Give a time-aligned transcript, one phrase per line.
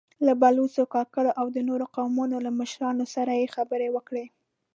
[0.25, 4.25] له بلوڅو، کاکړو او د نورو قومونو له مشرانو سره يې خبرې وکړې.